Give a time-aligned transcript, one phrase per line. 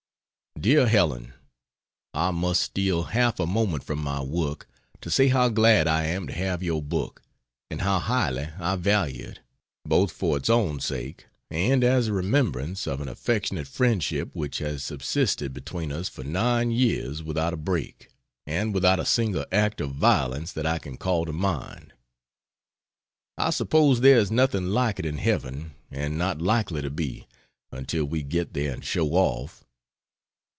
[0.59, 1.33] DEAR HELEN,
[2.13, 4.67] I must steal half a moment from my work
[4.99, 7.23] to say how glad I am to have your book,
[7.71, 9.39] and how highly I value it,
[9.85, 14.83] both for its own sake and as a remembrances of an affectionate friendship which has
[14.83, 18.11] subsisted between us for nine years without a break,
[18.45, 21.91] and without a single act of violence that I can call to mind.
[23.35, 27.25] I suppose there is nothing like it in heaven; and not likely to be,
[27.71, 29.63] until we get there and show off.